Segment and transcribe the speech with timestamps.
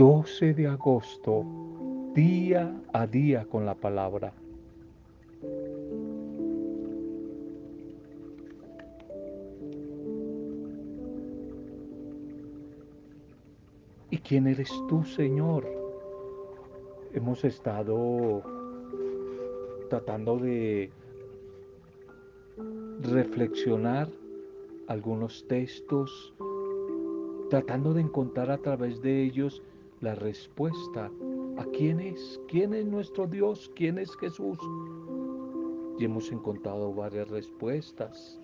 [0.00, 1.44] 12 de agosto,
[2.14, 4.32] día a día con la palabra.
[14.08, 15.68] ¿Y quién eres tú, Señor?
[17.12, 18.42] Hemos estado
[19.90, 20.90] tratando de
[23.02, 24.08] reflexionar
[24.86, 26.32] algunos textos,
[27.50, 29.62] tratando de encontrar a través de ellos
[30.00, 31.10] la respuesta
[31.58, 34.58] a quién es, quién es nuestro Dios, quién es Jesús.
[35.98, 38.40] Y hemos encontrado varias respuestas.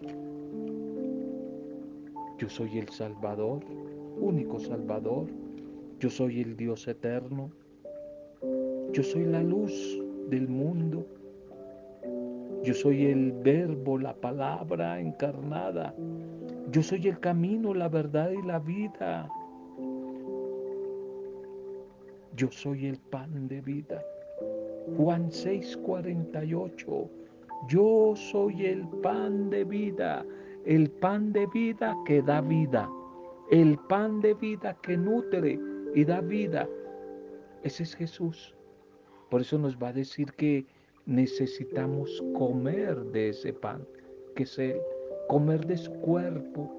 [2.38, 3.64] Yo soy el Salvador,
[4.18, 5.28] único Salvador.
[5.98, 7.50] Yo soy el Dios eterno.
[8.92, 11.06] Yo soy la luz del mundo.
[12.62, 15.94] Yo soy el verbo, la palabra encarnada.
[16.70, 19.30] Yo soy el camino, la verdad y la vida.
[22.36, 24.04] Yo soy el pan de vida.
[24.98, 27.08] Juan 6:48.
[27.66, 30.22] Yo soy el pan de vida,
[30.66, 32.90] el pan de vida que da vida,
[33.50, 35.58] el pan de vida que nutre
[35.94, 36.68] y da vida.
[37.62, 38.54] Ese es Jesús.
[39.30, 40.66] Por eso nos va a decir que
[41.06, 43.86] necesitamos comer de ese pan,
[44.34, 44.78] que es Él,
[45.28, 46.70] comer de su cuerpo,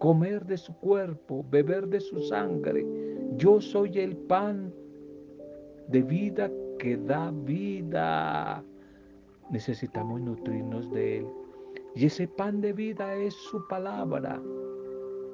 [0.00, 2.84] comer de su cuerpo, beber de su sangre.
[3.36, 4.72] Yo soy el pan
[5.88, 8.64] de vida que da vida.
[9.50, 11.26] Necesitamos nutrirnos de Él.
[11.94, 14.40] Y ese pan de vida es su palabra,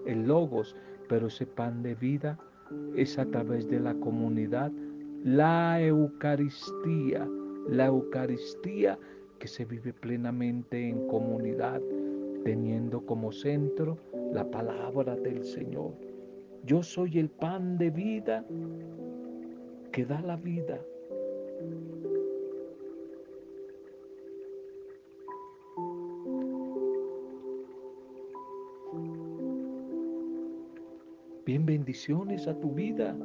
[0.07, 0.75] el logos,
[1.09, 2.39] pero ese pan de vida
[2.97, 4.73] es a través de la comunidad,
[5.23, 7.29] la Eucaristía
[7.69, 8.99] la Eucaristía
[9.39, 11.81] que se vive plenamente en comunidad,
[12.45, 13.99] teniendo como centro
[14.33, 15.93] la palabra del Señor.
[16.64, 18.44] Yo soy el pan de vida
[19.93, 20.78] que da la vida.
[31.44, 33.16] Bien, bendiciones a tu vida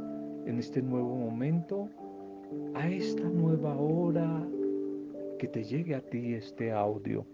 [0.45, 1.89] en este nuevo momento
[2.73, 4.47] a esta nueva hora
[5.37, 7.25] que te llegue a ti este audio.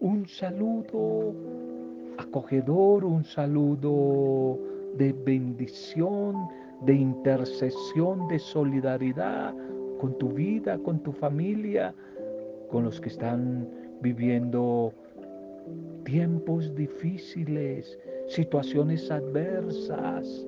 [0.00, 1.34] Un saludo
[2.18, 4.58] acogedor, un saludo
[4.96, 6.48] de bendición,
[6.82, 9.54] de intercesión, de solidaridad
[10.00, 11.94] con tu vida, con tu familia,
[12.70, 13.68] con los que están
[14.00, 14.92] viviendo
[16.04, 20.46] tiempos difíciles, situaciones adversas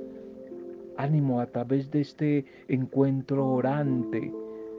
[0.98, 4.32] Ánimo a través de este encuentro orante,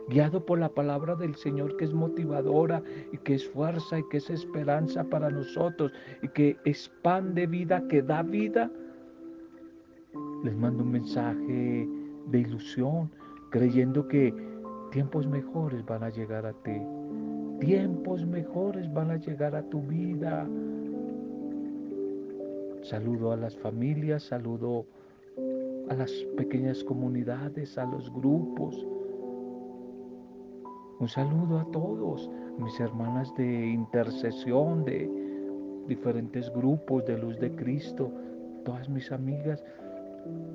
[0.10, 4.18] guiado por la palabra del Señor que es motivadora y que es fuerza y que
[4.18, 5.92] es esperanza para nosotros
[6.24, 8.72] y que es pan de vida que da vida.
[10.48, 11.90] Les mando un mensaje
[12.28, 13.12] de ilusión,
[13.50, 14.34] creyendo que
[14.92, 16.82] tiempos mejores van a llegar a ti.
[17.60, 20.48] Tiempos mejores van a llegar a tu vida.
[22.82, 24.86] Saludo a las familias, saludo
[25.90, 28.88] a las pequeñas comunidades, a los grupos.
[31.02, 35.12] Un saludo a todos, mis hermanas de intercesión, de
[35.90, 38.10] diferentes grupos de luz de Cristo,
[38.64, 39.62] todas mis amigas.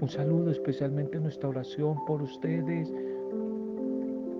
[0.00, 2.92] Un saludo especialmente en nuestra oración por ustedes,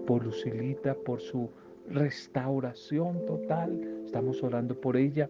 [0.07, 1.49] por Lucilita, por su
[1.89, 3.81] restauración total.
[4.05, 5.29] Estamos orando por ella.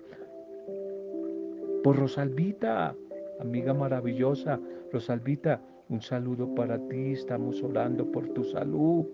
[1.82, 2.94] Por Rosalvita,
[3.40, 4.58] amiga maravillosa,
[4.92, 9.04] Rosalvita, un saludo para ti, estamos orando por tu salud.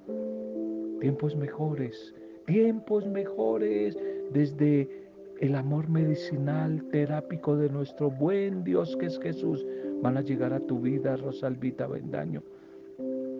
[1.01, 2.15] Tiempos mejores,
[2.47, 3.97] tiempos mejores
[4.33, 5.09] desde
[5.41, 9.65] el amor medicinal, terápico de nuestro buen Dios que es Jesús,
[10.03, 12.43] van a llegar a tu vida, Rosalvita Bendaño.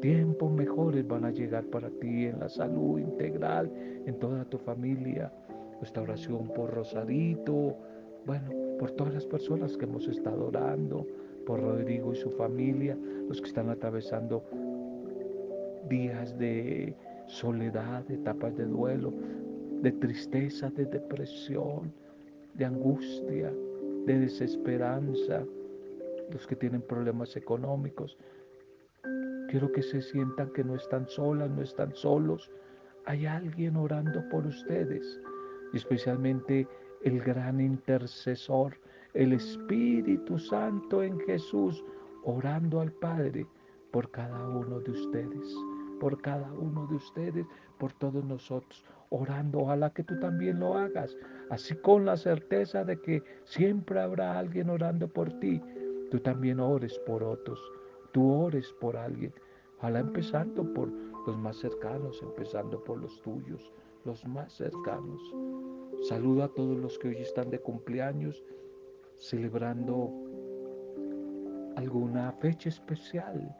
[0.01, 3.71] Tiempos mejores van a llegar para ti en la salud integral,
[4.07, 5.33] en toda tu familia.
[5.79, 7.77] Nuestra oración por Rosarito,
[8.27, 11.07] bueno, por todas las personas que hemos estado orando,
[11.47, 12.97] por Rodrigo y su familia,
[13.29, 14.45] los que están atravesando
[15.89, 16.95] días de
[17.27, 19.13] soledad, etapas de duelo,
[19.83, 21.93] de tristeza, de depresión,
[22.55, 23.53] de angustia,
[24.07, 25.45] de desesperanza,
[26.31, 28.17] los que tienen problemas económicos.
[29.49, 32.51] Quiero que se sientan que no están solas, no están solos.
[33.07, 35.21] Hay alguien orando por ustedes,
[35.73, 36.69] especialmente
[37.03, 38.79] el gran intercesor,
[39.15, 41.83] el Espíritu Santo en Jesús,
[42.25, 43.47] orando al Padre
[43.91, 45.55] por cada uno de ustedes,
[46.01, 47.47] por cada uno de ustedes,
[47.79, 49.61] por todos nosotros, orando.
[49.61, 51.17] Ojalá que tú también lo hagas,
[51.51, 55.63] así con la certeza de que siempre habrá alguien orando por ti.
[56.11, 57.61] Tú también ores por otros,
[58.13, 59.33] tú ores por alguien.
[59.79, 60.91] Ojalá empezando por
[61.27, 63.73] los más cercanos, empezando por los tuyos,
[64.05, 65.21] los más cercanos.
[66.09, 68.43] Saludo a todos los que hoy están de cumpleaños,
[69.17, 70.11] celebrando
[71.77, 73.55] alguna fecha especial,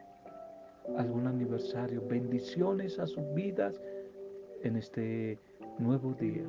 [0.97, 2.01] algún aniversario.
[2.07, 3.79] Bendiciones a sus vidas
[4.63, 5.37] en este
[5.77, 6.45] nuevo día.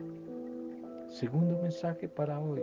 [1.09, 2.63] Segundo mensaje para hoy.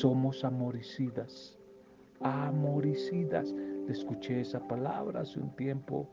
[0.00, 1.56] Somos amoricidas,
[2.20, 3.54] amoricidas.
[3.88, 6.08] Escuché esa palabra hace un tiempo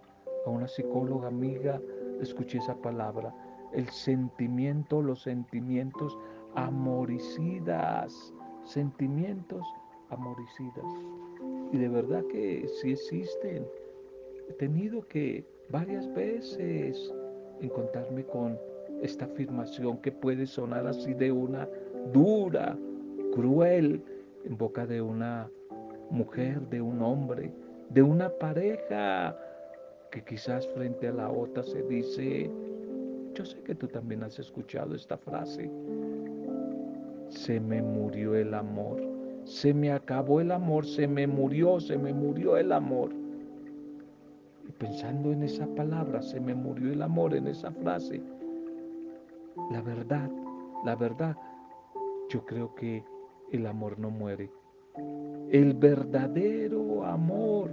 [0.45, 1.81] a una psicóloga amiga,
[2.21, 3.33] escuché esa palabra.
[3.73, 6.15] El sentimiento, los sentimientos
[6.53, 8.31] amoricidas,
[8.63, 9.65] sentimientos
[10.09, 10.85] amoricidas.
[11.71, 13.65] Y de verdad que sí existen.
[14.47, 17.11] He tenido que varias veces
[17.61, 18.59] encontrarme con
[19.01, 21.67] esta afirmación que puede sonar así de una
[22.13, 22.77] dura,
[23.31, 24.03] cruel,
[24.45, 25.49] en boca de una
[26.09, 27.51] mujer, de un hombre,
[27.89, 29.37] de una pareja,
[30.11, 32.49] que quizás frente a la otra se dice,
[33.33, 35.69] yo sé que tú también has escuchado esta frase,
[37.29, 39.01] se me murió el amor,
[39.45, 43.11] se me acabó el amor, se me murió, se me murió el amor
[44.81, 48.19] pensando en esa palabra, se me murió el amor en esa frase.
[49.69, 50.29] La verdad,
[50.83, 51.37] la verdad,
[52.29, 53.03] yo creo que
[53.51, 54.49] el amor no muere.
[55.49, 57.71] El verdadero amor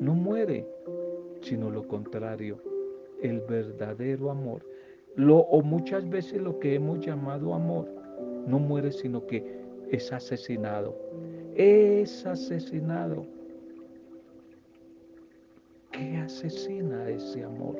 [0.00, 0.66] no muere,
[1.40, 2.60] sino lo contrario.
[3.22, 4.64] El verdadero amor,
[5.16, 7.86] lo, o muchas veces lo que hemos llamado amor,
[8.46, 10.96] no muere, sino que es asesinado.
[11.54, 13.26] Es asesinado
[16.00, 17.76] ¿Qué asesina ese amor?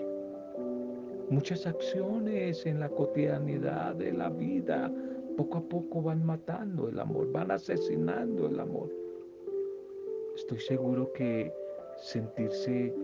[1.30, 4.92] Muchas acciones en la cotidianidad de la vida
[5.36, 8.88] poco a poco van matando el amor, van asesinando el amor.
[10.36, 11.52] Estoy seguro que
[11.98, 12.94] sentirse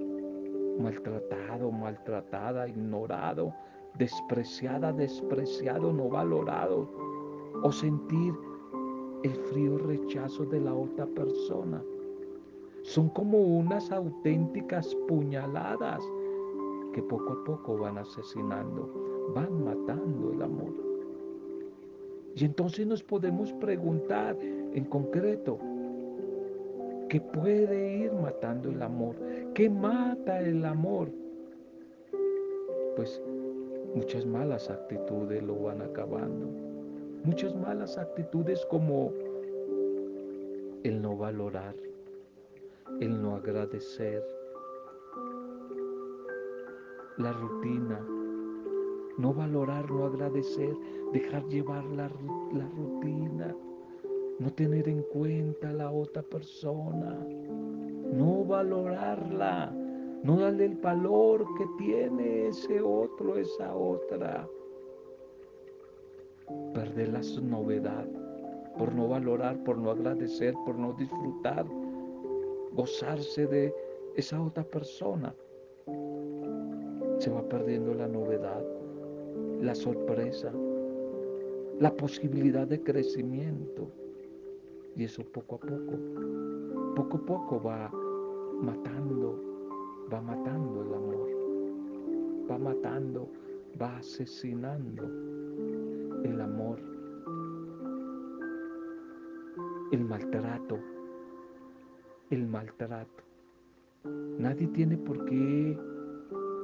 [0.79, 3.53] maltratado, maltratada, ignorado,
[3.99, 6.89] despreciada, despreciado, no valorado,
[7.63, 8.35] o sentir
[9.23, 11.83] el frío rechazo de la otra persona
[12.83, 16.01] son como unas auténticas puñaladas
[16.93, 18.89] que poco a poco van asesinando,
[19.35, 20.86] van matando el amor.
[22.37, 25.59] Y entonces nos podemos preguntar en concreto,
[27.09, 29.17] ¿qué puede ir matando el amor?
[29.55, 31.09] ¿Qué mata el amor?
[32.95, 33.23] Pues
[33.95, 36.47] muchas malas actitudes lo van acabando.
[37.25, 39.15] Muchas malas actitudes como
[40.83, 41.75] el no valorar,
[43.01, 44.23] el no agradecer,
[47.17, 47.99] la rutina,
[49.19, 50.77] no valorar, no agradecer,
[51.13, 52.11] dejar llevar la,
[52.53, 53.55] la, rutina,
[54.39, 57.19] no tener en cuenta a la otra persona,
[58.13, 59.73] no valorarla,
[60.23, 64.49] no darle el valor que tiene ese otro, esa otra,
[66.75, 68.07] perder la novedad
[68.79, 71.67] por no valorar, por no agradecer, por no disfrutar
[72.73, 73.75] gozarse de
[74.17, 75.35] esa otra persona.
[77.19, 78.63] Se va perdiendo la novedad,
[79.61, 80.53] la sorpresa,
[81.81, 83.91] la posibilidad de crecimiento.
[84.97, 87.91] Y eso poco a poco, poco a poco va
[88.63, 89.41] matando,
[90.13, 91.29] va matando el amor,
[92.51, 93.29] va matando,
[93.81, 95.05] va asesinando
[96.25, 96.79] el amor,
[99.93, 100.79] el maltrato,
[102.31, 103.25] el maltrato.
[104.39, 105.79] Nadie tiene por qué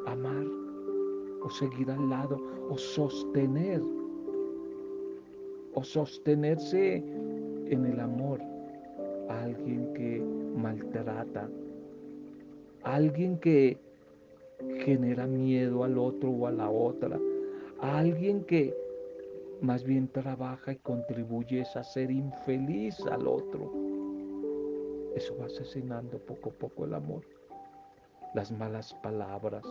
[0.06, 0.61] amar
[1.44, 2.38] o seguir al lado
[2.70, 3.82] o sostener
[5.74, 8.40] o sostenerse en el amor
[9.28, 10.22] a alguien que
[10.56, 11.48] maltrata,
[12.82, 13.78] a alguien que
[14.84, 17.18] genera miedo al otro o a la otra,
[17.80, 18.74] a alguien que
[19.62, 23.72] más bien trabaja y contribuye a ser infeliz al otro.
[25.14, 27.22] Eso va asesinando poco a poco el amor.
[28.34, 29.64] Las malas palabras,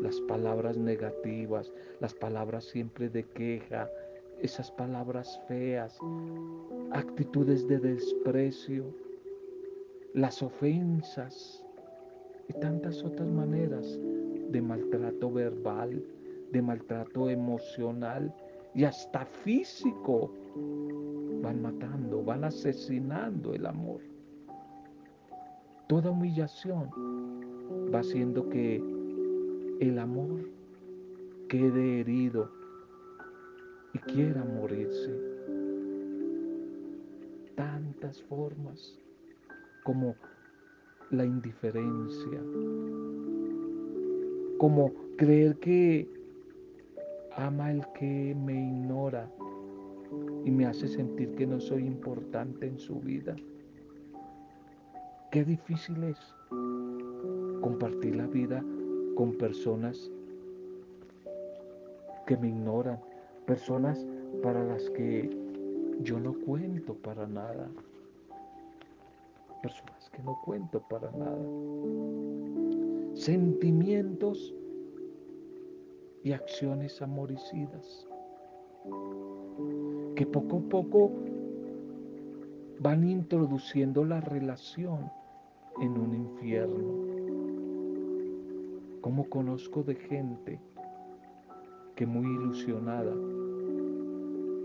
[0.00, 3.88] las palabras negativas, las palabras siempre de queja,
[4.40, 5.98] esas palabras feas,
[6.92, 8.84] actitudes de desprecio,
[10.12, 11.64] las ofensas
[12.48, 13.98] y tantas otras maneras
[14.50, 16.04] de maltrato verbal,
[16.52, 18.34] de maltrato emocional
[18.74, 20.30] y hasta físico
[21.42, 24.00] van matando, van asesinando el amor.
[25.88, 26.90] Toda humillación
[27.92, 28.82] va haciendo que
[29.80, 30.40] el amor
[31.48, 32.50] quede herido
[33.92, 35.12] y quiera morirse.
[37.56, 38.98] Tanta tantas formas,
[39.84, 40.14] como
[41.10, 42.40] la indiferencia,
[44.58, 46.08] como creer que
[47.36, 49.30] ama el que me ignora
[50.44, 53.36] y me hace sentir que no soy importante en su vida.
[55.30, 56.18] Qué difícil es
[57.60, 58.64] compartir la vida
[59.14, 60.10] con personas
[62.26, 62.98] que me ignoran,
[63.46, 64.04] personas
[64.42, 65.30] para las que
[66.00, 67.68] yo no cuento para nada,
[69.62, 71.44] personas que no cuento para nada,
[73.14, 74.54] sentimientos
[76.22, 78.08] y acciones amoricidas
[80.14, 81.10] que poco a poco
[82.80, 85.10] van introduciendo la relación
[85.80, 87.13] en un infierno.
[89.04, 90.58] Como conozco de gente
[91.94, 93.12] que muy ilusionada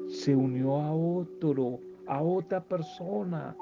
[0.08, 3.53] se unió a otro, a otra persona,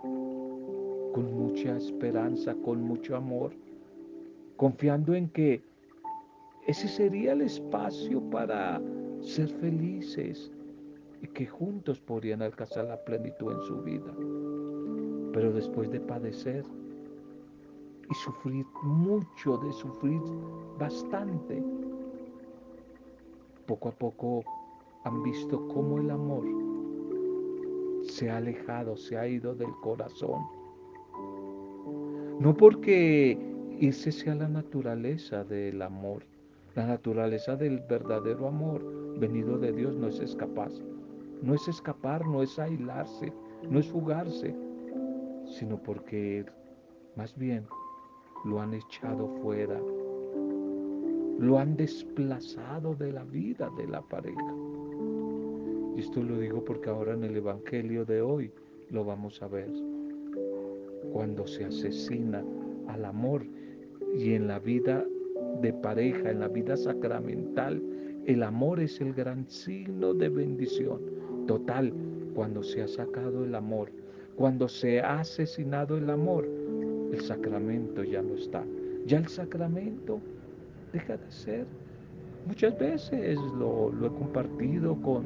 [0.00, 3.52] con mucha esperanza, con mucho amor,
[4.56, 5.60] confiando en que
[6.66, 8.80] ese sería el espacio para
[9.20, 10.50] ser felices
[11.20, 14.14] y que juntos podrían alcanzar la plenitud en su vida.
[15.34, 16.64] Pero después de padecer
[18.10, 20.20] y sufrir mucho, de sufrir
[20.78, 21.62] bastante,
[23.66, 24.44] poco a poco
[25.04, 26.44] han visto cómo el amor
[28.02, 30.42] se ha alejado, se ha ido del corazón.
[32.40, 33.38] No porque
[33.78, 36.22] irse sea la naturaleza del amor,
[36.74, 40.70] la naturaleza del verdadero amor venido de Dios no es escapar,
[41.42, 43.32] no es escapar, no es aislarse,
[43.68, 44.54] no es fugarse,
[45.46, 46.46] sino porque
[47.16, 47.66] más bien
[48.44, 49.80] lo han echado fuera,
[51.38, 54.54] lo han desplazado de la vida de la pareja.
[55.96, 58.50] Y esto lo digo porque ahora en el Evangelio de hoy
[58.90, 59.70] lo vamos a ver.
[61.12, 62.44] Cuando se asesina
[62.88, 63.44] al amor
[64.14, 65.04] y en la vida
[65.60, 67.82] de pareja, en la vida sacramental,
[68.26, 71.00] el amor es el gran signo de bendición.
[71.46, 71.92] Total,
[72.34, 73.90] cuando se ha sacado el amor,
[74.36, 76.48] cuando se ha asesinado el amor,
[77.12, 78.64] el sacramento ya no está.
[79.06, 80.20] Ya el sacramento
[80.92, 81.66] deja de ser.
[82.46, 85.24] Muchas veces lo, he compartido con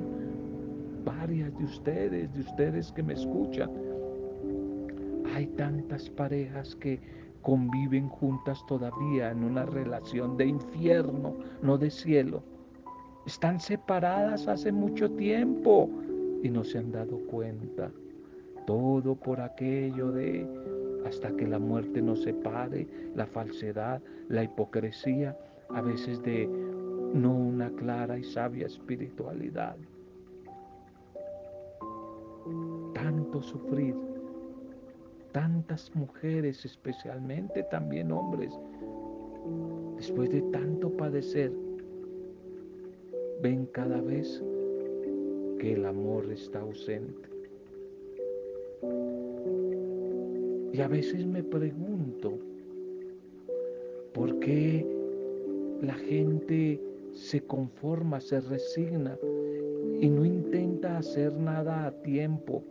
[1.04, 3.70] varias de ustedes, de ustedes que me escuchan.
[5.34, 7.00] Hay tantas parejas que
[7.42, 12.42] conviven juntas todavía en una relación de infierno, no de cielo.
[13.26, 15.88] Están separadas hace mucho tiempo
[16.42, 17.90] y no se han dado cuenta.
[18.66, 20.46] Todo por aquello de
[21.06, 25.36] hasta que la muerte nos separe, la falsedad, la hipocresía,
[25.70, 29.76] a veces de no una clara y sabia espiritualidad.
[32.94, 33.94] Tanto sufrir,
[35.32, 38.52] tantas mujeres, especialmente también hombres,
[39.96, 41.52] después de tanto padecer,
[43.42, 44.42] ven cada vez
[45.58, 47.31] que el amor está ausente.
[50.72, 52.38] Y a veces me pregunto,
[54.14, 54.86] ¿por qué
[55.82, 56.80] la gente
[57.12, 59.18] se conforma, se resigna
[60.00, 62.64] y no intenta hacer nada a tiempo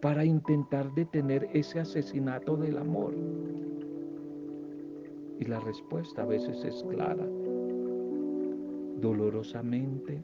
[0.00, 3.14] para intentar detener ese asesinato del amor?
[5.38, 7.26] Y la respuesta a veces es clara.
[9.00, 10.20] Dolorosamente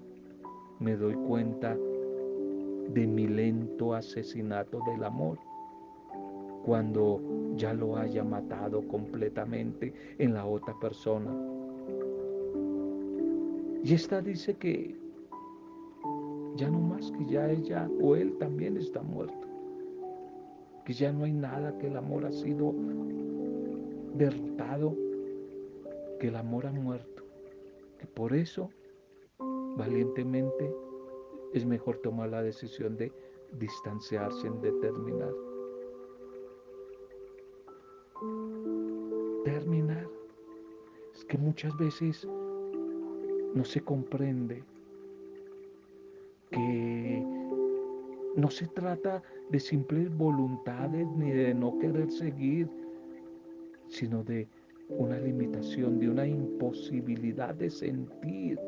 [0.80, 1.78] me doy cuenta
[2.92, 5.38] de mi lento asesinato del amor
[6.64, 7.20] cuando
[7.56, 11.30] ya lo haya matado completamente en la otra persona.
[13.82, 14.96] Y esta dice que
[16.56, 19.48] ya no más que ya ella o él también está muerto.
[20.84, 22.74] Que ya no hay nada, que el amor ha sido
[24.14, 24.96] derrotado,
[26.18, 27.22] que el amor ha muerto.
[27.98, 28.70] Que por eso,
[29.76, 30.70] valientemente,
[31.54, 33.12] es mejor tomar la decisión de
[33.58, 35.32] distanciarse en determinar.
[41.30, 42.28] Que muchas veces
[43.54, 44.64] no se comprende
[46.50, 47.24] que
[48.34, 52.68] no se trata de simples voluntades ni de no querer seguir,
[53.86, 54.48] sino de
[54.88, 58.58] una limitación, de una imposibilidad de sentir,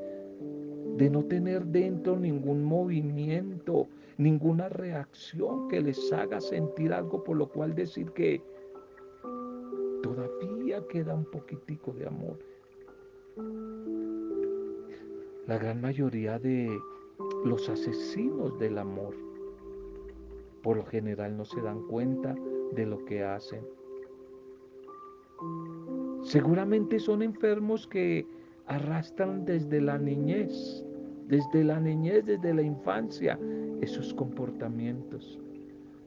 [0.99, 3.88] de no tener dentro ningún movimiento,
[4.19, 8.40] ninguna reacción que les haga sentir algo por lo cual decir que
[10.00, 12.51] todavía queda un poquitico de amor.
[15.47, 16.69] La gran mayoría de
[17.45, 19.15] los asesinos del amor
[20.63, 22.35] por lo general no se dan cuenta
[22.73, 23.61] de lo que hacen.
[26.23, 28.25] Seguramente son enfermos que
[28.67, 30.85] arrastran desde la niñez,
[31.27, 33.39] desde la niñez, desde la infancia,
[33.81, 35.41] esos comportamientos.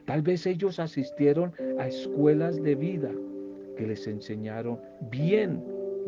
[0.06, 3.12] Tal vez ellos asistieron a escuelas de vida
[3.76, 4.80] que les enseñaron
[5.12, 5.62] bien,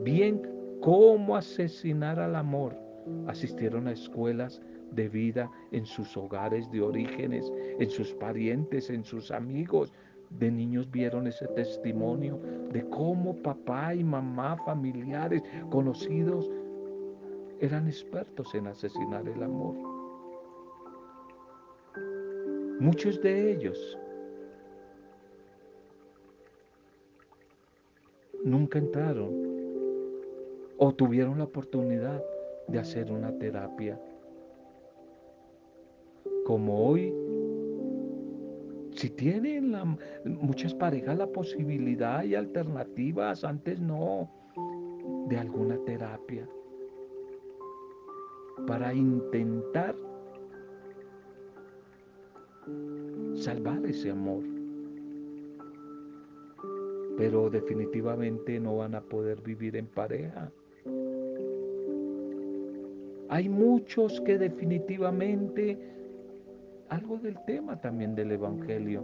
[0.03, 0.41] bien
[0.79, 2.86] cómo asesinar al amor.
[3.27, 4.61] Asistieron a escuelas
[4.91, 9.93] de vida en sus hogares de orígenes, en sus parientes, en sus amigos.
[10.29, 12.39] De niños vieron ese testimonio
[12.71, 16.49] de cómo papá y mamá, familiares, conocidos,
[17.59, 19.75] eran expertos en asesinar el amor.
[22.79, 23.97] Muchos de ellos
[28.43, 29.33] nunca entraron
[30.77, 32.23] o tuvieron la oportunidad
[32.67, 33.99] de hacer una terapia.
[36.45, 37.13] Como hoy,
[38.95, 39.75] si tienen
[40.25, 44.29] muchas parejas la posibilidad y alternativas, antes no,
[45.29, 46.47] de alguna terapia
[48.65, 49.95] para intentar
[53.33, 54.43] salvar ese amor.
[57.17, 60.51] Pero definitivamente no van a poder vivir en pareja.
[63.29, 65.77] Hay muchos que definitivamente,
[66.89, 69.03] algo del tema también del Evangelio,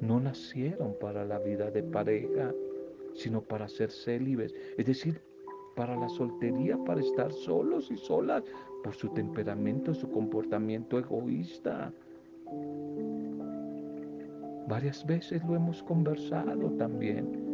[0.00, 2.52] no nacieron para la vida de pareja,
[3.14, 5.20] sino para ser célibes, es decir,
[5.74, 8.44] para la soltería, para estar solos y solas,
[8.84, 11.92] por su temperamento, su comportamiento egoísta.
[14.68, 17.49] Varias veces lo hemos conversado también.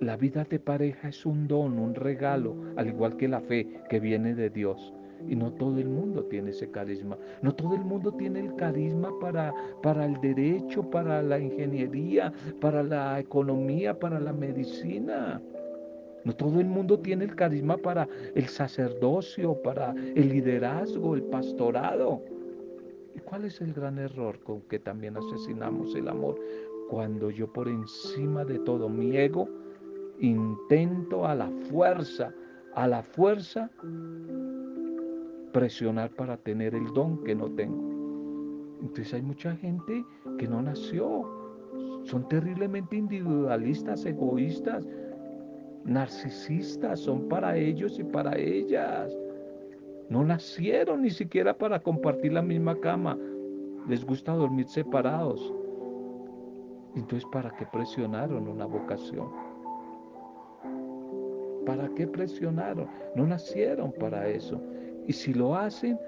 [0.00, 3.98] La vida de pareja es un don, un regalo, al igual que la fe que
[3.98, 4.94] viene de Dios.
[5.26, 7.18] Y no todo el mundo tiene ese carisma.
[7.42, 12.84] No todo el mundo tiene el carisma para, para el derecho, para la ingeniería, para
[12.84, 15.42] la economía, para la medicina.
[16.24, 22.22] No todo el mundo tiene el carisma para el sacerdocio, para el liderazgo, el pastorado.
[23.16, 26.38] ¿Y cuál es el gran error con que también asesinamos el amor?
[26.88, 29.48] Cuando yo por encima de todo mi ego
[30.20, 32.32] intento a la fuerza,
[32.74, 33.70] a la fuerza
[35.52, 38.78] presionar para tener el don que no tengo.
[38.80, 40.04] Entonces hay mucha gente
[40.38, 41.24] que no nació,
[42.04, 44.86] son terriblemente individualistas, egoístas,
[45.84, 49.16] narcisistas, son para ellos y para ellas.
[50.08, 53.18] No nacieron ni siquiera para compartir la misma cama.
[53.88, 55.52] Les gusta dormir separados.
[56.94, 59.47] Entonces, ¿para qué presionaron una vocación?
[61.68, 62.88] ¿Para qué presionaron?
[63.14, 64.58] No nacieron para eso.
[65.06, 66.00] Y si lo hacen,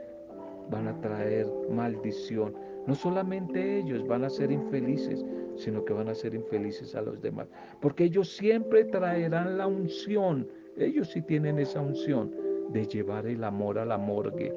[0.70, 2.54] van a traer maldición.
[2.86, 5.22] No solamente ellos van a ser infelices,
[5.56, 7.46] sino que van a ser infelices a los demás.
[7.82, 12.34] Porque ellos siempre traerán la unción, ellos sí tienen esa unción
[12.70, 14.54] de llevar el amor a la morgue.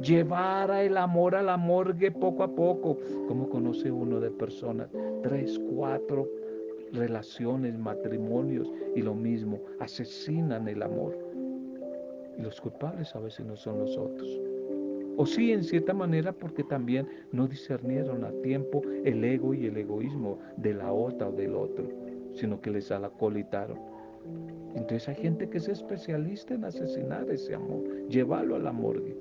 [0.00, 2.96] Llevar el amor a la morgue poco a poco.
[3.28, 4.88] Como conoce uno de personas?
[5.22, 6.26] Tres, cuatro
[6.92, 9.60] relaciones, matrimonios y lo mismo.
[9.80, 11.16] Asesinan el amor.
[12.38, 14.40] Y los culpables a veces no son los otros.
[15.18, 19.76] O sí, en cierta manera, porque también no discernieron a tiempo el ego y el
[19.78, 21.88] egoísmo de la otra o del otro,
[22.34, 23.78] sino que les alacolitaron.
[24.74, 29.16] Entonces hay gente que es especialista en asesinar ese amor, llevarlo a la morgue.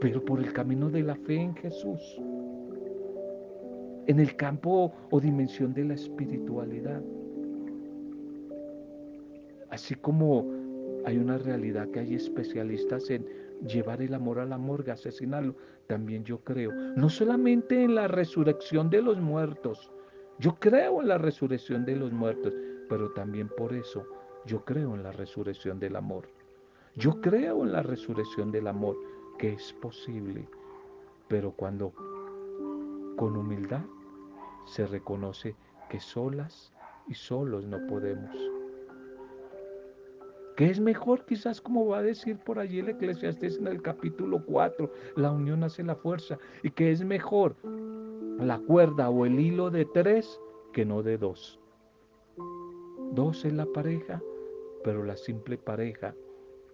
[0.00, 2.18] Pero por el camino de la fe en Jesús,
[4.06, 7.02] en el campo o dimensión de la espiritualidad.
[9.70, 10.46] Así como
[11.04, 13.26] hay una realidad que hay especialistas en
[13.66, 15.54] llevar el amor a la morgue, asesinarlo.
[15.86, 19.90] También yo creo, no solamente en la resurrección de los muertos,
[20.38, 22.54] yo creo en la resurrección de los muertos,
[22.88, 24.04] pero también por eso
[24.44, 26.28] yo creo en la resurrección del amor.
[26.94, 28.96] Yo creo en la resurrección del amor,
[29.38, 30.48] que es posible,
[31.28, 31.92] pero cuando
[33.16, 33.82] con humildad
[34.66, 35.56] se reconoce
[35.88, 36.72] que solas
[37.08, 38.36] y solos no podemos.
[40.56, 44.44] Que es mejor quizás como va a decir por allí el eclesiastés en el capítulo
[44.44, 47.56] 4, la unión hace la fuerza, y que es mejor
[48.40, 50.40] la cuerda o el hilo de tres
[50.72, 51.60] que no de dos.
[53.12, 54.20] Dos es la pareja,
[54.82, 56.14] pero la simple pareja,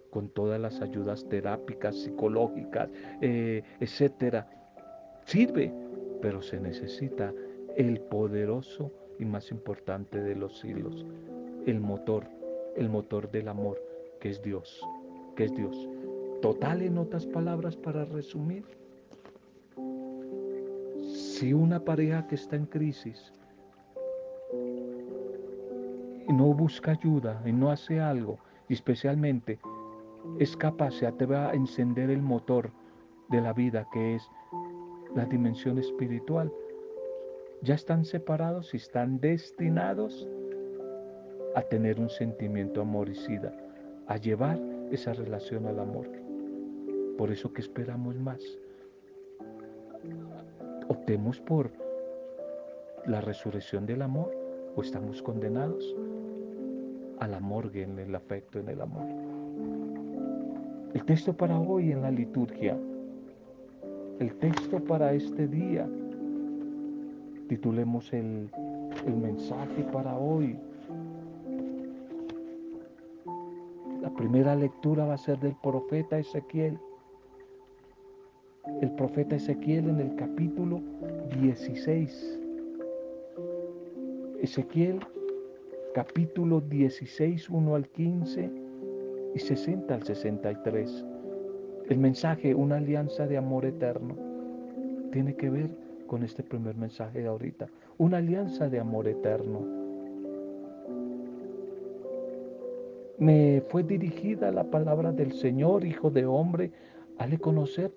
[0.09, 2.89] con todas las ayudas terápicas, psicológicas,
[3.21, 4.49] eh, etcétera,
[5.25, 5.73] sirve,
[6.21, 7.33] pero se necesita
[7.77, 11.05] el poderoso y más importante de los hilos,
[11.65, 12.25] el motor
[12.75, 13.81] el motor del amor,
[14.19, 14.81] que es Dios,
[15.35, 15.89] que es Dios.
[16.41, 18.65] Total en otras palabras para resumir.
[21.05, 23.33] Si una pareja que está en crisis
[26.27, 29.59] y no busca ayuda y no hace algo, y especialmente
[30.39, 32.71] es capaz, se atreve a encender el motor
[33.29, 34.29] de la vida que es
[35.15, 36.51] la dimensión espiritual,
[37.63, 40.27] ya están separados y están destinados
[41.55, 43.53] a tener un sentimiento amoricida,
[44.07, 44.59] a llevar
[44.91, 46.09] esa relación al amor.
[47.17, 48.41] Por eso que esperamos más.
[50.89, 51.71] Optemos por
[53.05, 54.35] la resurrección del amor
[54.75, 55.95] o estamos condenados
[57.19, 59.05] a la morgue en el afecto, en el amor.
[60.93, 62.77] El texto para hoy en la liturgia,
[64.19, 65.87] el texto para este día,
[67.47, 68.49] titulemos el,
[69.05, 70.57] el mensaje para hoy.
[74.01, 76.77] La primera lectura va a ser del profeta Ezequiel.
[78.81, 80.81] El profeta Ezequiel en el capítulo
[81.41, 82.39] 16.
[84.41, 84.99] Ezequiel
[85.93, 88.49] capítulo 16, 1 al 15
[89.35, 91.05] y 60 al 63.
[91.89, 94.15] El mensaje, una alianza de amor eterno,
[95.11, 95.82] tiene que ver
[96.13, 97.67] con este primer mensaje de ahorita.
[97.97, 99.65] Una alianza de amor eterno.
[103.17, 106.71] Me fue dirigida la palabra del Señor, Hijo de Hombre,
[107.17, 107.91] al conocer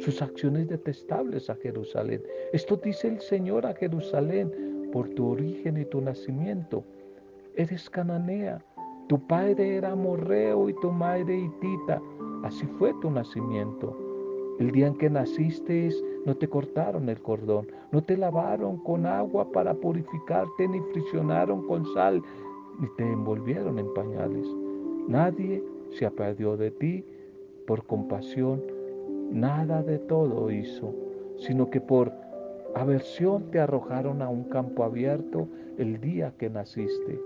[0.00, 2.22] sus acciones detestables a Jerusalén.
[2.54, 6.82] Esto dice el Señor a Jerusalén por tu origen y tu nacimiento
[7.56, 8.64] eres cananea,
[9.06, 12.00] tu padre era morreo y tu madre hitita,
[12.42, 14.03] así fue tu nacimiento.
[14.58, 15.90] El día en que naciste
[16.24, 21.84] no te cortaron el cordón, no te lavaron con agua para purificarte, ni frisionaron con
[21.94, 22.22] sal,
[22.80, 24.46] ni te envolvieron en pañales.
[25.08, 27.04] Nadie se apiadió de ti
[27.66, 28.62] por compasión,
[29.32, 30.94] nada de todo hizo,
[31.38, 32.12] sino que por
[32.74, 37.20] aversión te arrojaron a un campo abierto el día que naciste.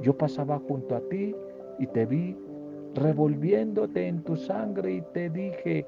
[0.00, 1.34] Yo pasaba junto a ti
[1.78, 2.36] y te vi
[2.94, 5.86] revolviéndote en tu sangre y te dije,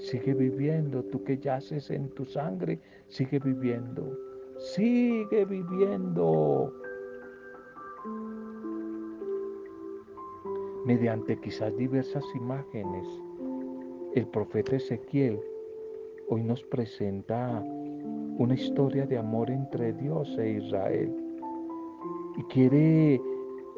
[0.00, 4.16] sigue viviendo, tú que yaces en tu sangre, sigue viviendo,
[4.58, 6.72] sigue viviendo.
[10.84, 13.08] Mediante quizás diversas imágenes,
[14.14, 15.40] el profeta Ezequiel
[16.28, 17.62] hoy nos presenta
[18.38, 21.14] una historia de amor entre Dios e Israel
[22.36, 23.20] y quiere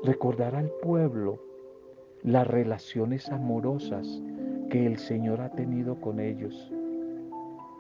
[0.03, 1.39] recordar al pueblo
[2.23, 4.23] las relaciones amorosas
[4.71, 6.73] que el Señor ha tenido con ellos.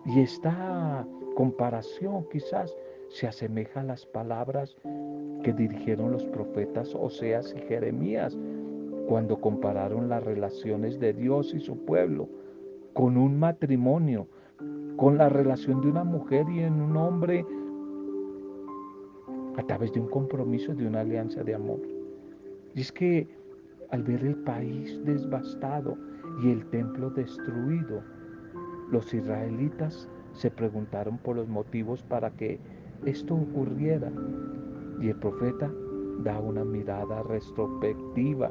[0.04, 2.76] Y esta comparación quizás
[3.08, 4.76] se asemeja a las palabras
[5.42, 8.36] que dirigieron los profetas Oseas y Jeremías
[9.08, 12.28] cuando compararon las relaciones de Dios y su pueblo
[12.94, 14.26] con un matrimonio,
[14.96, 17.44] con la relación de una mujer y en un hombre
[19.56, 21.80] a través de un compromiso, de una alianza de amor.
[22.74, 23.28] Y es que
[23.90, 25.96] al ver el país devastado
[26.42, 28.02] y el templo destruido,
[28.90, 32.58] los israelitas se preguntaron por los motivos para que
[33.04, 34.12] esto ocurriera.
[35.00, 35.70] Y el profeta
[36.22, 38.50] da una mirada retrospectiva.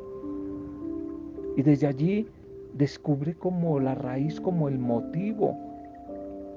[1.58, 2.28] Y desde allí
[2.74, 5.58] descubre como la raíz, como el motivo.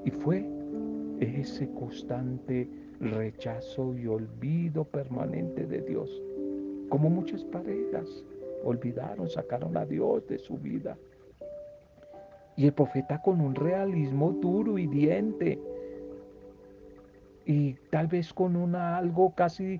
[0.05, 0.45] Y fue
[1.19, 6.21] ese constante rechazo y olvido permanente de Dios
[6.89, 8.23] como muchas parejas
[8.63, 10.97] olvidaron, sacaron a Dios de su vida.
[12.59, 15.57] Y el profeta con un realismo duro y diente,
[17.45, 19.79] y tal vez con una algo casi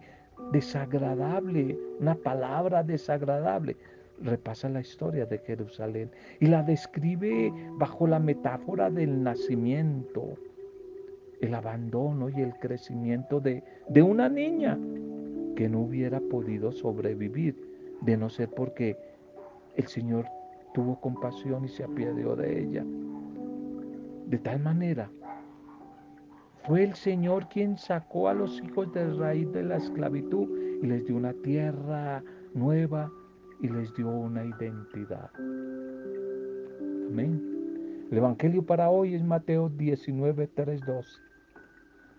[0.54, 3.76] desagradable, una palabra desagradable,
[4.22, 10.36] repasa la historia de Jerusalén y la describe bajo la metáfora del nacimiento,
[11.42, 14.80] el abandono y el crecimiento de, de una niña
[15.58, 17.58] que no hubiera podido sobrevivir
[18.00, 18.96] de no ser porque
[19.76, 20.39] el Señor
[20.74, 22.86] tuvo compasión y se apiadió de ella.
[24.28, 25.10] De tal manera,
[26.66, 30.48] fue el Señor quien sacó a los hijos de raíz de la esclavitud
[30.82, 33.12] y les dio una tierra nueva
[33.62, 35.30] y les dio una identidad.
[37.10, 38.08] Amén.
[38.12, 41.22] El Evangelio para hoy es Mateo 19, 3, 2.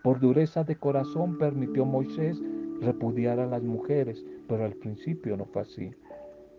[0.02, 2.40] Por dureza de corazón permitió Moisés
[2.80, 5.90] repudiar a las mujeres, pero al principio no fue así.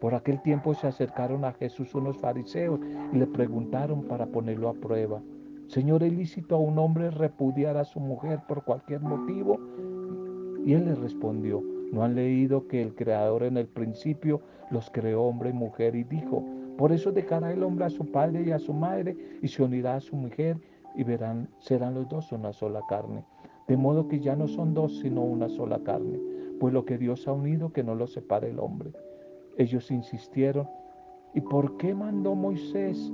[0.02, 2.80] Por aquel tiempo se acercaron a Jesús unos fariseos
[3.14, 5.22] y le preguntaron para ponerlo a prueba,
[5.68, 9.60] Señor, ¿es a un hombre repudiar a su mujer por cualquier motivo?
[10.66, 15.22] Y él les respondió, ¿no han leído que el Creador en el principio los creó
[15.22, 16.44] hombre y mujer y dijo,
[16.80, 19.98] por eso dejará el hombre a su padre y a su madre y se unirá
[19.98, 20.58] a su mujer
[20.96, 23.24] y verán, serán los dos una sola carne.
[23.68, 26.20] De modo que ya no son dos, sino una sola carne.
[26.60, 28.94] Pues lo que Dios ha unido, que no lo separe el hombre.
[29.58, 30.68] Ellos insistieron.
[31.34, 33.12] ¿Y por qué mandó Moisés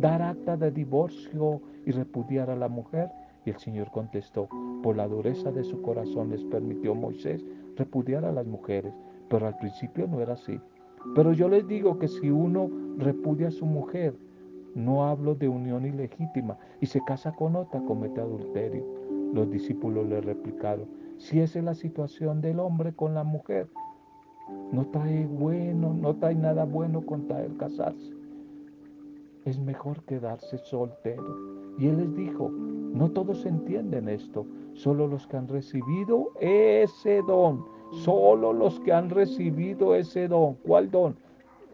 [0.00, 3.10] dar acta de divorcio y repudiar a la mujer?
[3.44, 4.48] Y el Señor contestó,
[4.82, 7.44] por la dureza de su corazón les permitió Moisés
[7.76, 8.94] repudiar a las mujeres,
[9.28, 10.60] pero al principio no era así.
[11.14, 14.14] Pero yo les digo que si uno repudia a su mujer,
[14.74, 18.84] no hablo de unión ilegítima, y se casa con otra, comete adulterio.
[19.34, 20.86] Los discípulos le replicaron,
[21.18, 23.68] si esa es la situación del hombre con la mujer,
[24.72, 28.12] no trae bueno, no trae nada bueno con traer casarse.
[29.44, 31.36] Es mejor quedarse soltero.
[31.78, 37.64] Y él les dijo, no todos entienden esto, solo los que han recibido ese don,
[37.90, 40.54] solo los que han recibido ese don.
[40.66, 41.16] ¿Cuál don?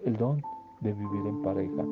[0.04, 0.42] El don
[0.80, 1.84] de vivir en pareja.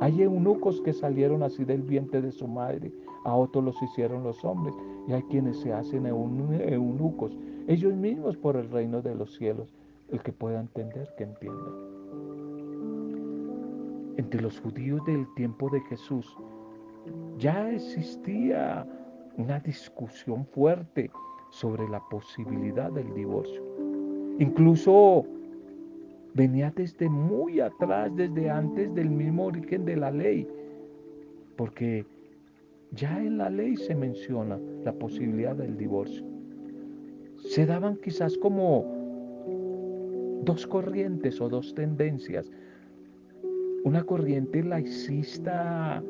[0.00, 2.92] Hay eunucos que salieron así del vientre de su madre,
[3.24, 4.74] a otros los hicieron los hombres,
[5.06, 7.36] y hay quienes se hacen eunucos,
[7.68, 9.72] ellos mismos por el reino de los cielos.
[10.10, 11.70] El que pueda entender, que entienda.
[14.16, 16.36] Entre los judíos del tiempo de Jesús
[17.38, 18.86] ya existía
[19.36, 21.10] una discusión fuerte
[21.50, 23.62] sobre la posibilidad del divorcio.
[24.38, 25.24] Incluso
[26.34, 30.48] venía desde muy atrás, desde antes del mismo origen de la ley,
[31.56, 32.04] porque
[32.92, 36.24] ya en la ley se menciona la posibilidad del divorcio.
[37.36, 39.03] Se daban quizás como
[40.44, 42.50] dos corrientes o dos tendencias.
[43.84, 46.02] Una corriente laicista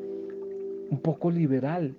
[0.89, 1.95] un poco liberal,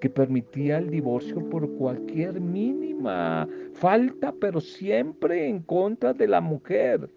[0.00, 7.10] que permitía el divorcio por cualquier mínima falta, pero siempre en contra de la mujer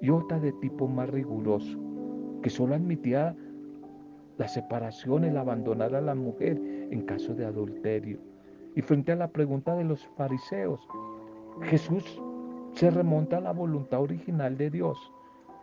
[0.00, 1.78] y otra de tipo más riguroso,
[2.42, 3.34] que solo admitía
[4.38, 8.18] la separación, el abandonar a la mujer en caso de adulterio.
[8.74, 10.80] Y frente a la pregunta de los fariseos,
[11.62, 12.20] Jesús
[12.74, 14.98] se remonta a la voluntad original de Dios.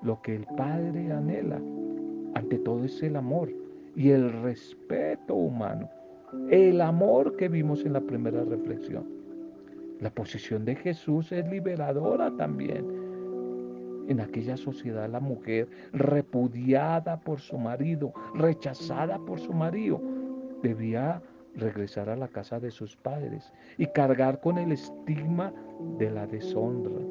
[0.02, 1.60] Lo que el Padre anhela,
[2.36, 3.52] ante todo, es el amor
[3.96, 5.90] y el respeto humano.
[6.50, 9.06] El amor que vimos en la primera reflexión.
[10.00, 13.10] La posición de Jesús es liberadora también
[14.10, 20.02] en aquella sociedad la mujer repudiada por su marido, rechazada por su marido,
[20.64, 21.22] debía
[21.56, 25.54] regresar a la casa de sus padres y cargar con el estigma
[25.98, 27.02] de la deshonra.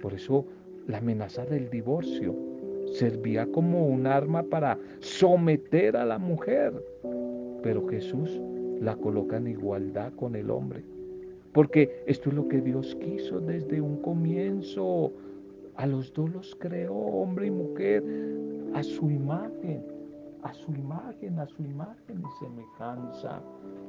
[0.00, 0.46] Por eso
[0.86, 2.34] la amenaza del divorcio
[2.92, 6.72] servía como un arma para someter a la mujer,
[7.62, 8.40] pero Jesús
[8.80, 10.84] la coloca en igualdad con el hombre.
[11.52, 15.12] Porque esto es lo que Dios quiso desde un comienzo.
[15.76, 18.04] A los dos los creó, hombre y mujer,
[18.74, 19.82] a su imagen,
[20.46, 23.42] a su imagen, a su imagen y semejanza.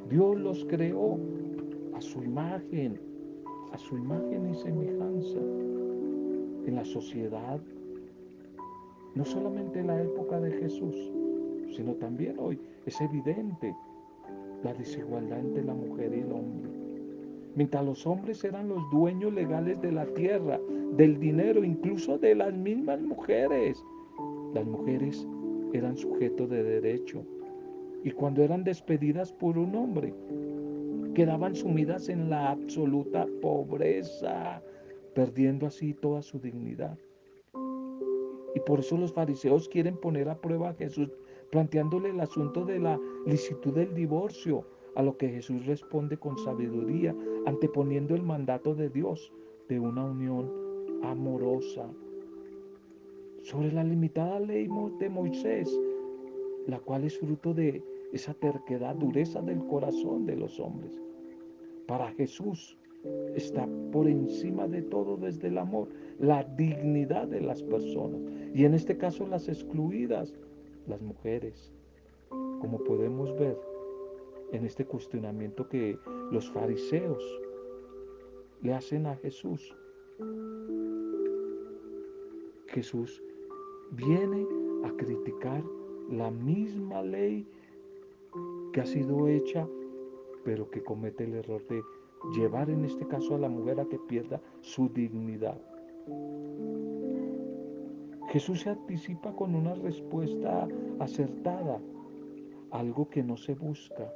[0.10, 1.20] Dios los creó
[1.94, 3.00] a su imagen,
[3.72, 5.38] a su imagen y semejanza.
[6.66, 7.62] En la sociedad,
[9.14, 10.96] no solamente en la época de Jesús,
[11.76, 13.76] sino también hoy, es evidente
[14.64, 16.72] la desigualdad entre la mujer y el hombre.
[17.54, 20.60] Mientras los hombres eran los dueños legales de la tierra,
[20.96, 23.84] del dinero, incluso de las mismas mujeres,
[24.56, 25.28] las mujeres
[25.74, 27.24] eran sujetos de derecho.
[28.04, 30.14] Y cuando eran despedidas por un hombre,
[31.14, 34.62] quedaban sumidas en la absoluta pobreza,
[35.14, 36.98] perdiendo así toda su dignidad.
[38.56, 41.12] Y por eso los fariseos quieren poner a prueba a Jesús,
[41.52, 47.16] planteándole el asunto de la licitud del divorcio, a lo que Jesús responde con sabiduría,
[47.46, 49.32] anteponiendo el mandato de Dios
[49.70, 50.52] de una unión
[51.04, 51.88] amorosa
[53.44, 54.68] sobre la limitada ley
[55.00, 55.70] de Moisés,
[56.68, 61.00] la cual es fruto de esa terquedad, dureza del corazón de los hombres.
[61.88, 62.78] Para Jesús
[63.36, 65.88] está por encima de todo desde el amor,
[66.20, 68.22] la dignidad de las personas.
[68.54, 70.34] Y en este caso las excluidas,
[70.88, 71.74] las mujeres.
[72.30, 73.58] Como podemos ver,
[74.52, 75.98] en este cuestionamiento que
[76.32, 77.24] los fariseos
[78.62, 79.76] le hacen a Jesús.
[82.78, 83.24] Jesús
[83.94, 84.46] viene
[84.84, 85.64] a criticar
[86.12, 87.48] la misma ley
[88.72, 89.68] que ha sido hecha,
[90.46, 91.82] pero que comete el error de
[92.36, 95.60] llevar en este caso a la mujer a que pierda su dignidad.
[98.30, 100.68] Jesús se anticipa con una respuesta
[101.00, 101.82] acertada,
[102.70, 104.14] algo que no se busca,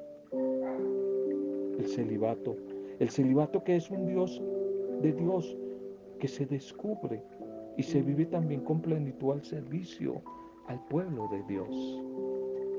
[1.79, 2.55] el celibato.
[2.99, 4.39] El celibato que es un Dios
[5.01, 5.57] de Dios
[6.19, 7.23] que se descubre
[7.77, 10.21] y se vive también con plenitud al servicio
[10.67, 11.69] al pueblo de Dios.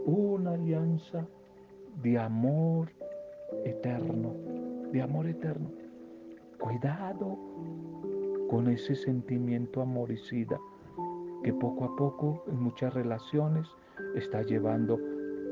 [0.06, 1.26] Una alianza
[2.02, 2.90] de amor
[3.64, 4.34] eterno,
[4.92, 5.70] de amor eterno.
[6.58, 7.38] Cuidado
[8.48, 10.58] con ese sentimiento amoricida
[11.42, 13.68] que poco a poco en muchas relaciones
[14.14, 14.98] está llevando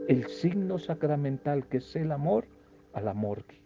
[0.08, 2.46] el signo sacramental que es el amor
[2.92, 3.60] a la morgue.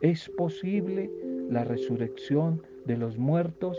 [0.00, 1.10] Es posible
[1.48, 3.78] la resurrección de los muertos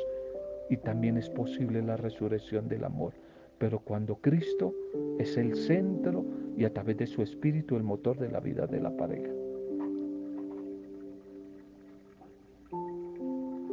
[0.70, 3.14] y también es posible la resurrección del amor.
[3.58, 4.74] Pero cuando Cristo
[5.20, 6.26] es el centro
[6.58, 9.32] y a través de su espíritu el motor de la vida de la pareja.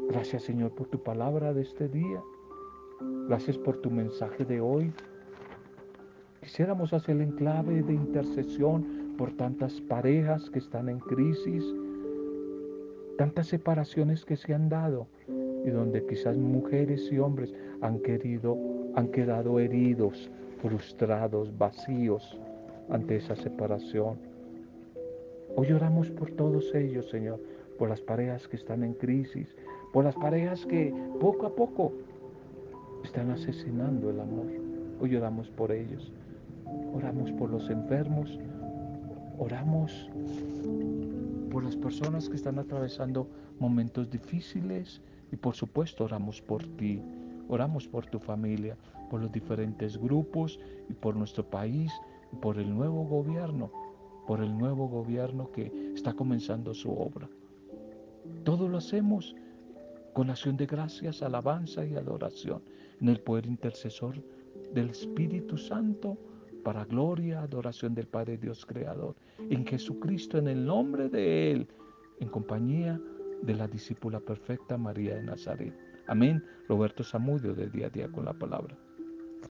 [0.09, 2.23] Gracias Señor por tu palabra de este día.
[3.29, 4.93] Gracias por tu mensaje de hoy.
[6.41, 11.65] Quisiéramos hacer el enclave de intercesión por tantas parejas que están en crisis,
[13.17, 15.07] tantas separaciones que se han dado
[15.65, 18.57] y donde quizás mujeres y hombres han querido,
[18.95, 22.39] han quedado heridos, frustrados, vacíos
[22.91, 24.17] ante esa separación.
[25.57, 27.41] Hoy oramos por todos ellos, Señor,
[27.79, 29.49] por las parejas que están en crisis,
[29.93, 31.93] por las parejas que poco a poco
[33.05, 34.47] están asesinando el amor.
[35.01, 36.13] Hoy oramos por ellos.
[36.95, 38.39] Oramos por los enfermos.
[39.39, 40.09] Oramos
[41.51, 43.27] por las personas que están atravesando
[43.59, 47.03] momentos difíciles y por supuesto oramos por ti.
[47.49, 48.77] Oramos por tu familia,
[49.11, 51.91] por los diferentes grupos y por nuestro país
[52.33, 53.73] y por el nuevo gobierno,
[54.27, 57.29] por el nuevo gobierno que está comenzando su obra.
[58.45, 59.35] Todo lo hacemos
[60.13, 62.63] con acción de gracias, alabanza y adoración
[63.01, 64.23] en el poder intercesor
[64.73, 66.17] del Espíritu Santo
[66.63, 69.17] para gloria, adoración del Padre Dios Creador,
[69.51, 71.69] en Jesucristo, en el nombre de Él,
[72.21, 73.01] en compañía
[73.43, 75.75] de la discípula perfecta María de Nazaret.
[76.07, 76.45] Amén.
[76.69, 78.77] Roberto Zamudio de día a día con la palabra.